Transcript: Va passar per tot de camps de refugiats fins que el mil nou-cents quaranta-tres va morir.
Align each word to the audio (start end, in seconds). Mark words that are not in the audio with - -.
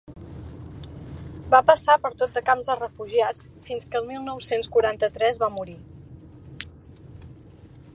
Va 1.51 1.59
passar 1.67 1.97
per 2.05 2.11
tot 2.21 2.33
de 2.39 2.43
camps 2.47 2.71
de 2.71 2.77
refugiats 2.79 3.47
fins 3.69 3.87
que 3.93 4.01
el 4.03 4.09
mil 4.11 4.27
nou-cents 4.33 4.73
quaranta-tres 4.77 5.43
va 5.45 5.55
morir. 5.61 5.81